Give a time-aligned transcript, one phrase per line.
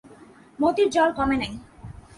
[0.59, 1.53] মতির জ্বর কমে নাই।